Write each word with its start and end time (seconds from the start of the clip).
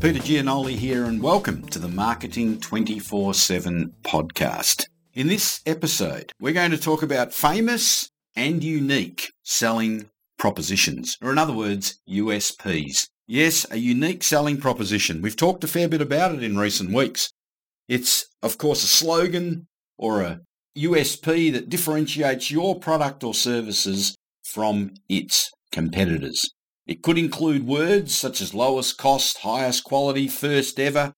Peter 0.00 0.18
Gianoli 0.18 0.76
here, 0.76 1.04
and 1.04 1.22
welcome 1.22 1.60
to 1.66 1.78
the 1.78 1.86
Marketing 1.86 2.58
24 2.58 3.34
7 3.34 3.92
podcast. 4.02 4.86
In 5.12 5.26
this 5.26 5.60
episode, 5.66 6.32
we're 6.40 6.54
going 6.54 6.70
to 6.70 6.78
talk 6.78 7.02
about 7.02 7.34
famous 7.34 8.08
and 8.34 8.64
unique 8.64 9.30
selling 9.42 10.08
propositions, 10.38 11.18
or 11.20 11.30
in 11.30 11.36
other 11.36 11.52
words, 11.52 12.00
USPs. 12.08 13.08
Yes, 13.26 13.66
a 13.70 13.76
unique 13.76 14.22
selling 14.22 14.56
proposition. 14.56 15.20
We've 15.20 15.36
talked 15.36 15.64
a 15.64 15.68
fair 15.68 15.86
bit 15.86 16.00
about 16.00 16.34
it 16.34 16.42
in 16.42 16.56
recent 16.56 16.94
weeks. 16.94 17.30
It's, 17.86 18.24
of 18.42 18.56
course, 18.56 18.82
a 18.82 18.86
slogan 18.86 19.66
or 19.98 20.22
a 20.22 20.40
USP 20.78 21.52
that 21.52 21.68
differentiates 21.68 22.50
your 22.50 22.80
product 22.80 23.22
or 23.22 23.34
services 23.34 24.16
from 24.44 24.94
its 25.10 25.50
competitors. 25.70 26.42
It 26.86 27.02
could 27.02 27.18
include 27.18 27.66
words 27.66 28.14
such 28.14 28.40
as 28.40 28.54
lowest 28.54 28.98
cost, 28.98 29.38
highest 29.38 29.84
quality, 29.84 30.28
first 30.28 30.80
ever, 30.80 31.12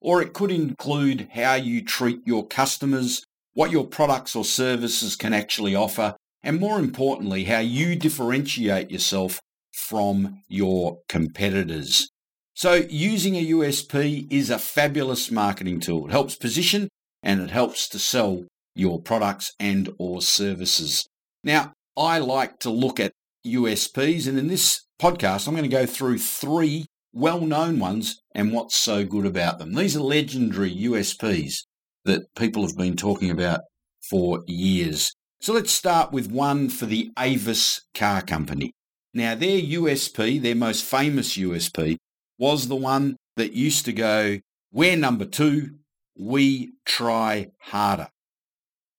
or 0.00 0.22
it 0.22 0.32
could 0.32 0.50
include 0.50 1.28
how 1.32 1.54
you 1.54 1.82
treat 1.82 2.20
your 2.26 2.46
customers, 2.46 3.24
what 3.54 3.70
your 3.70 3.86
products 3.86 4.36
or 4.36 4.44
services 4.44 5.16
can 5.16 5.32
actually 5.32 5.74
offer, 5.74 6.14
and 6.42 6.60
more 6.60 6.78
importantly, 6.78 7.44
how 7.44 7.58
you 7.58 7.96
differentiate 7.96 8.90
yourself 8.90 9.40
from 9.72 10.42
your 10.48 11.00
competitors. 11.08 12.08
So 12.54 12.74
using 12.88 13.34
a 13.36 13.46
USP 13.48 14.26
is 14.30 14.48
a 14.48 14.58
fabulous 14.58 15.30
marketing 15.30 15.80
tool. 15.80 16.06
It 16.06 16.12
helps 16.12 16.36
position 16.36 16.88
and 17.22 17.40
it 17.40 17.50
helps 17.50 17.88
to 17.90 17.98
sell 17.98 18.44
your 18.74 19.00
products 19.00 19.52
and 19.58 19.90
or 19.98 20.22
services. 20.22 21.06
Now, 21.42 21.72
I 21.96 22.18
like 22.18 22.58
to 22.60 22.70
look 22.70 23.00
at 23.00 23.12
USPs 23.46 24.28
and 24.28 24.38
in 24.38 24.48
this 24.48 24.84
podcast, 25.00 25.46
I'm 25.46 25.54
going 25.54 25.68
to 25.68 25.76
go 25.76 25.86
through 25.86 26.18
three 26.18 26.86
well-known 27.12 27.78
ones 27.78 28.20
and 28.34 28.52
what's 28.52 28.76
so 28.76 29.04
good 29.04 29.24
about 29.24 29.58
them. 29.58 29.74
These 29.74 29.96
are 29.96 30.00
legendary 30.00 30.74
USPs 30.74 31.64
that 32.04 32.34
people 32.34 32.66
have 32.66 32.76
been 32.76 32.96
talking 32.96 33.30
about 33.30 33.60
for 34.08 34.42
years. 34.46 35.14
So 35.40 35.52
let's 35.52 35.72
start 35.72 36.12
with 36.12 36.30
one 36.30 36.68
for 36.68 36.86
the 36.86 37.10
Avis 37.18 37.82
Car 37.94 38.22
Company. 38.22 38.72
Now, 39.14 39.34
their 39.34 39.60
USP, 39.60 40.40
their 40.42 40.54
most 40.54 40.84
famous 40.84 41.36
USP, 41.36 41.96
was 42.38 42.68
the 42.68 42.76
one 42.76 43.16
that 43.36 43.52
used 43.52 43.84
to 43.86 43.92
go, 43.92 44.40
we're 44.72 44.96
number 44.96 45.24
two, 45.24 45.76
we 46.18 46.72
try 46.84 47.48
harder. 47.60 48.08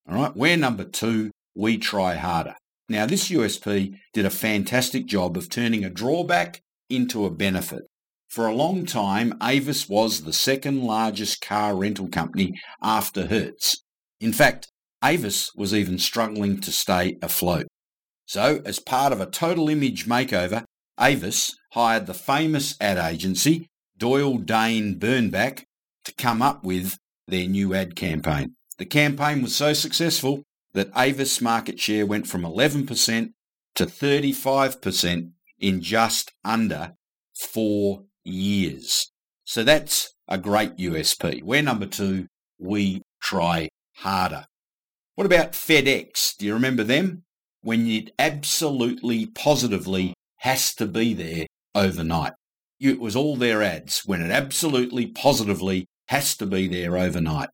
All 0.09 0.15
right, 0.15 0.35
we're 0.35 0.57
number 0.57 0.83
two, 0.83 1.31
we 1.55 1.77
try 1.77 2.15
harder. 2.15 2.55
Now, 2.89 3.05
this 3.05 3.29
USP 3.29 3.99
did 4.13 4.25
a 4.25 4.29
fantastic 4.29 5.05
job 5.05 5.35
of 5.35 5.49
turning 5.49 5.83
a 5.83 5.89
drawback 5.89 6.61
into 6.89 7.25
a 7.25 7.31
benefit. 7.31 7.83
For 8.29 8.47
a 8.47 8.55
long 8.55 8.85
time, 8.85 9.33
Avis 9.41 9.89
was 9.89 10.23
the 10.23 10.33
second 10.33 10.83
largest 10.83 11.41
car 11.41 11.75
rental 11.75 12.07
company 12.07 12.59
after 12.81 13.27
Hertz. 13.27 13.83
In 14.19 14.33
fact, 14.33 14.69
Avis 15.03 15.51
was 15.55 15.73
even 15.73 15.99
struggling 15.99 16.59
to 16.61 16.71
stay 16.71 17.17
afloat. 17.21 17.67
So, 18.25 18.61
as 18.65 18.79
part 18.79 19.13
of 19.13 19.21
a 19.21 19.25
total 19.25 19.69
image 19.69 20.05
makeover, 20.05 20.63
Avis 20.99 21.55
hired 21.73 22.05
the 22.05 22.13
famous 22.13 22.75
ad 22.81 22.97
agency 22.97 23.67
Doyle 23.97 24.37
Dane 24.37 24.99
Bernbach 24.99 25.63
to 26.05 26.13
come 26.15 26.41
up 26.41 26.63
with 26.63 26.97
their 27.27 27.47
new 27.47 27.73
ad 27.73 27.95
campaign. 27.95 28.55
The 28.77 28.85
campaign 28.85 29.41
was 29.41 29.55
so 29.55 29.73
successful 29.73 30.43
that 30.77 30.91
Avis 30.95 31.41
market 31.41 31.79
share 31.79 32.05
went 32.05 32.27
from 32.27 32.43
11% 32.43 33.33
to 33.73 33.85
35% 33.85 35.31
in 35.59 35.81
just 35.81 36.31
under 36.45 36.93
four 37.33 38.03
years. 38.23 39.11
So 39.43 39.63
that's 39.63 40.13
a 40.27 40.37
great 40.37 40.77
USP. 40.77 41.41
We're 41.41 41.63
number 41.63 41.87
two. 41.87 42.27
We 42.59 43.01
try 43.19 43.69
harder. 43.95 44.45
What 45.15 45.25
about 45.25 45.53
FedEx? 45.53 46.37
Do 46.37 46.45
you 46.45 46.53
remember 46.53 46.83
them? 46.83 47.23
When 47.61 47.87
it 47.87 48.11
absolutely 48.19 49.25
positively 49.25 50.13
has 50.41 50.75
to 50.75 50.85
be 50.85 51.15
there 51.15 51.47
overnight. 51.73 52.33
It 52.79 52.99
was 52.99 53.15
all 53.15 53.35
their 53.35 53.63
ads 53.63 54.03
when 54.05 54.21
it 54.21 54.29
absolutely 54.29 55.07
positively 55.07 55.87
has 56.09 56.37
to 56.37 56.45
be 56.45 56.67
there 56.67 56.95
overnight. 56.95 57.49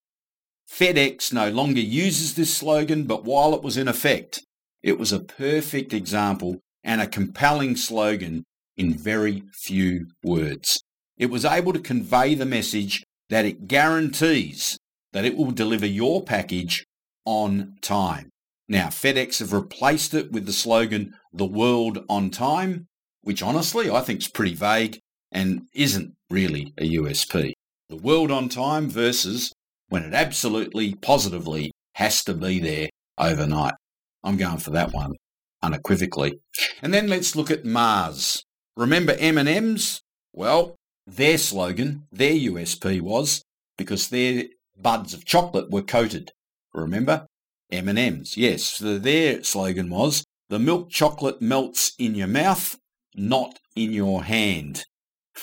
FedEx 0.70 1.32
no 1.32 1.50
longer 1.50 1.82
uses 1.82 2.36
this 2.36 2.56
slogan, 2.56 3.06
but 3.06 3.24
while 3.24 3.54
it 3.54 3.62
was 3.62 3.78
in 3.78 3.88
effect, 3.88 4.42
it 4.82 4.98
was 5.00 5.12
a 5.12 5.20
perfect 5.20 5.94
example 5.94 6.60
and 6.84 7.02
a 7.02 7.08
compelling 7.08 7.76
slogan 7.76 8.44
in 8.76 8.94
very 8.94 9.44
few 9.54 10.08
words. 10.24 10.82
It 11.18 11.28
was 11.28 11.46
able 11.46 11.74
to 11.74 11.80
convey 11.80 12.36
the 12.36 12.46
message 12.46 13.04
that 13.30 13.46
it 13.46 13.68
guarantees 13.68 14.78
that 15.14 15.26
it 15.26 15.38
will 15.38 15.52
deliver 15.52 15.86
your 15.86 16.24
package 16.24 16.86
on 17.26 17.76
time. 17.82 18.30
Now, 18.68 18.88
FedEx 18.88 19.40
have 19.40 19.54
replaced 19.54 20.14
it 20.14 20.32
with 20.32 20.46
the 20.46 20.54
slogan, 20.54 21.14
the 21.32 21.46
world 21.46 22.04
on 22.10 22.30
time, 22.30 22.88
which 23.22 23.44
honestly 23.44 23.90
I 23.90 24.02
think 24.02 24.20
is 24.22 24.28
pretty 24.28 24.56
vague 24.56 25.00
and 25.32 25.68
isn't 25.74 26.14
really 26.30 26.74
a 26.78 26.84
USP. 26.96 27.54
The 27.90 27.96
world 27.96 28.32
on 28.32 28.50
time 28.50 28.90
versus 28.90 29.54
when 29.94 30.02
it 30.02 30.14
absolutely, 30.16 30.96
positively 30.96 31.72
has 31.94 32.24
to 32.24 32.34
be 32.34 32.58
there 32.58 32.90
overnight. 33.20 33.76
I'm 34.24 34.38
going 34.38 34.58
for 34.58 34.72
that 34.72 34.92
one 34.92 35.14
unequivocally. 35.62 36.40
And 36.82 36.92
then 36.92 37.08
let's 37.08 37.36
look 37.36 37.52
at 37.52 37.64
Mars. 37.64 38.44
Remember 38.76 39.16
M&M's? 39.20 40.02
Well, 40.34 40.78
their 41.06 41.38
slogan, 41.38 42.08
their 42.12 42.34
USP 42.34 43.02
was 43.02 43.44
because 43.78 44.08
their 44.10 44.46
buds 44.76 45.14
of 45.14 45.26
chocolate 45.26 45.70
were 45.70 45.84
coated. 45.84 46.32
Remember? 46.74 47.28
M&M's. 47.72 48.36
Yes, 48.36 48.64
so 48.64 48.98
their 48.98 49.44
slogan 49.44 49.92
was 49.92 50.26
the 50.50 50.58
milk 50.58 50.90
chocolate 50.90 51.40
melts 51.40 51.94
in 52.00 52.16
your 52.16 52.26
mouth, 52.26 52.80
not 53.14 53.60
in 53.76 53.94
your 53.94 54.24
hand. 54.24 54.86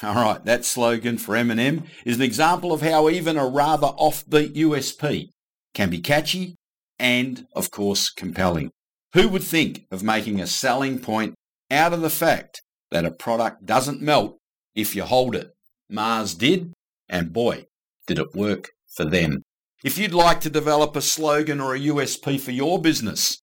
All 0.03 0.15
right, 0.15 0.45
that 0.45 0.65
slogan 0.65 1.19
for 1.19 1.37
M&M 1.37 1.85
is 2.07 2.17
an 2.17 2.23
example 2.23 2.73
of 2.73 2.81
how 2.81 3.09
even 3.09 3.37
a 3.37 3.47
rather 3.47 3.89
offbeat 3.89 4.55
USP 4.55 5.29
can 5.75 5.91
be 5.91 6.01
catchy 6.01 6.57
and, 6.99 7.47
of 7.55 7.71
course, 7.71 8.09
compelling. 8.09 8.71
Who 9.15 9.29
would 9.29 9.43
think 9.43 9.87
of 9.91 10.03
making 10.03 10.41
a 10.41 10.47
selling 10.47 11.01
point 11.01 11.35
out 11.71 11.93
of 11.93 12.01
the 12.01 12.11
fact 12.11 12.63
that 12.91 13.05
a 13.05 13.11
product 13.11 13.67
doesn't 13.67 14.01
melt 14.01 14.39
if 14.75 14.95
you 14.95 15.03
hold 15.03 15.35
it? 15.35 15.51
Mars 15.89 16.35
did, 16.35 16.73
and 17.09 17.33
boy, 17.33 17.67
did 18.07 18.19
it 18.19 18.35
work 18.35 18.71
for 18.97 19.05
them. 19.05 19.43
If 19.85 19.99
you'd 19.99 20.15
like 20.15 20.41
to 20.43 20.51
develop 20.51 20.95
a 20.95 21.03
slogan 21.03 21.61
or 21.61 21.75
a 21.75 21.81
USP 21.81 22.41
for 22.41 22.53
your 22.53 22.81
business, 22.81 23.41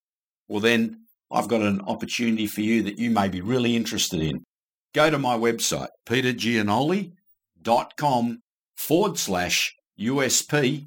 well 0.47 0.61
then 0.61 1.01
I've 1.31 1.47
got 1.47 1.61
an 1.61 1.81
opportunity 1.81 2.47
for 2.47 2.61
you 2.61 2.83
that 2.83 2.99
you 2.99 3.11
may 3.11 3.27
be 3.27 3.41
really 3.41 3.75
interested 3.75 4.21
in 4.21 4.43
go 4.93 5.09
to 5.09 5.17
my 5.17 5.37
website, 5.37 5.87
petergianoli.com 6.05 8.39
forward 8.75 9.17
slash 9.17 9.73
USP, 9.99 10.85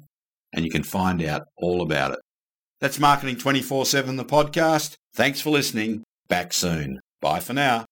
and 0.53 0.65
you 0.65 0.71
can 0.71 0.83
find 0.83 1.21
out 1.23 1.43
all 1.57 1.81
about 1.81 2.13
it. 2.13 2.19
That's 2.79 2.99
Marketing 2.99 3.37
24 3.37 3.85
7, 3.85 4.15
the 4.15 4.25
podcast. 4.25 4.95
Thanks 5.13 5.41
for 5.41 5.51
listening. 5.51 6.03
Back 6.27 6.53
soon. 6.53 6.99
Bye 7.21 7.39
for 7.39 7.53
now. 7.53 7.85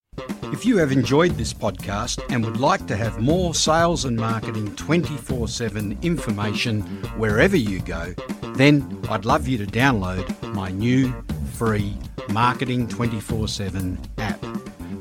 If 0.52 0.66
you 0.66 0.78
have 0.78 0.92
enjoyed 0.92 1.34
this 1.34 1.54
podcast 1.54 2.20
and 2.32 2.44
would 2.44 2.60
like 2.60 2.88
to 2.88 2.96
have 2.96 3.20
more 3.20 3.54
sales 3.54 4.06
and 4.06 4.18
marketing 4.18 4.76
24 4.76 5.48
7 5.48 5.98
information 6.02 6.82
wherever 7.18 7.56
you 7.56 7.82
go, 7.82 8.14
then 8.56 9.00
I'd 9.10 9.26
love 9.26 9.48
you 9.48 9.58
to 9.60 9.66
download 9.66 10.54
my 10.54 10.72
new 10.72 11.14
free 11.54 11.96
Marketing 12.30 12.88
24 12.88 13.48
7 13.48 13.98
app. 13.98 14.09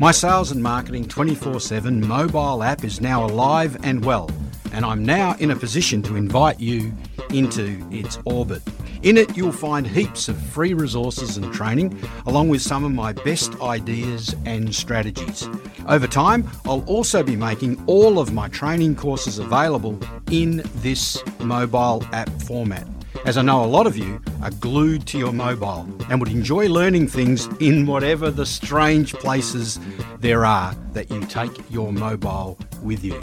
My 0.00 0.12
sales 0.12 0.52
and 0.52 0.62
marketing 0.62 1.08
24 1.08 1.58
7 1.58 2.06
mobile 2.06 2.62
app 2.62 2.84
is 2.84 3.00
now 3.00 3.26
alive 3.26 3.76
and 3.82 4.04
well, 4.04 4.30
and 4.72 4.84
I'm 4.84 5.04
now 5.04 5.34
in 5.40 5.50
a 5.50 5.56
position 5.56 6.02
to 6.02 6.14
invite 6.14 6.60
you 6.60 6.92
into 7.30 7.84
its 7.90 8.16
orbit. 8.24 8.62
In 9.02 9.16
it, 9.16 9.36
you'll 9.36 9.50
find 9.50 9.84
heaps 9.84 10.28
of 10.28 10.40
free 10.40 10.72
resources 10.72 11.36
and 11.36 11.52
training, 11.52 12.00
along 12.26 12.48
with 12.48 12.62
some 12.62 12.84
of 12.84 12.92
my 12.92 13.12
best 13.12 13.60
ideas 13.60 14.36
and 14.44 14.72
strategies. 14.72 15.48
Over 15.88 16.06
time, 16.06 16.48
I'll 16.64 16.84
also 16.86 17.24
be 17.24 17.34
making 17.34 17.82
all 17.88 18.20
of 18.20 18.32
my 18.32 18.46
training 18.46 18.94
courses 18.94 19.40
available 19.40 19.98
in 20.30 20.62
this 20.76 21.20
mobile 21.40 22.04
app 22.12 22.30
format 22.42 22.86
as 23.24 23.36
I 23.36 23.42
know 23.42 23.64
a 23.64 23.66
lot 23.66 23.86
of 23.86 23.96
you 23.96 24.20
are 24.42 24.50
glued 24.50 25.06
to 25.08 25.18
your 25.18 25.32
mobile 25.32 25.88
and 26.08 26.20
would 26.20 26.30
enjoy 26.30 26.68
learning 26.68 27.08
things 27.08 27.46
in 27.60 27.86
whatever 27.86 28.30
the 28.30 28.46
strange 28.46 29.14
places 29.14 29.80
there 30.18 30.44
are 30.44 30.74
that 30.92 31.10
you 31.10 31.20
take 31.26 31.52
your 31.70 31.92
mobile 31.92 32.58
with 32.82 33.04
you. 33.04 33.20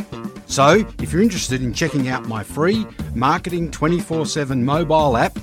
So, 0.48 0.86
if 1.02 1.12
you're 1.12 1.22
interested 1.22 1.64
in 1.64 1.74
checking 1.74 2.08
out 2.08 2.28
my 2.28 2.44
free 2.44 2.86
Marketing 3.14 3.70
24 3.72 4.26
7 4.26 4.64
mobile 4.64 5.18
app 5.18 5.38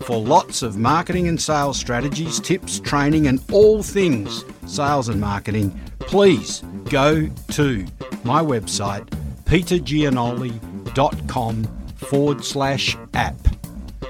for 0.00 0.20
lots 0.20 0.62
of 0.62 0.76
marketing 0.76 1.28
and 1.28 1.40
sales 1.40 1.78
strategies, 1.78 2.40
tips, 2.40 2.80
training, 2.80 3.26
and 3.26 3.42
all 3.52 3.82
things 3.82 4.44
sales 4.66 5.08
and 5.08 5.18
marketing, 5.20 5.80
please 6.00 6.62
go 6.90 7.28
to 7.52 7.86
my 8.24 8.42
website 8.42 9.08
petergianoli.com 9.44 11.64
forward 11.96 12.44
slash 12.44 12.96
app. 13.14 13.57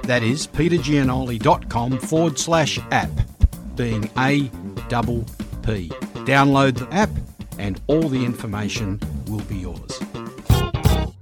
That 0.09 0.23
is 0.23 0.47
petergianoli.com 0.47 1.99
forward 1.99 2.39
slash 2.39 2.79
app, 2.91 3.11
being 3.77 4.11
A 4.17 4.51
double 4.89 5.27
P. 5.63 5.91
Download 6.25 6.79
the 6.79 6.91
app 6.95 7.11
and 7.59 7.79
all 7.89 8.09
the 8.09 8.25
information 8.25 8.99
will 9.27 9.43
be 9.43 9.57
yours. 9.57 9.98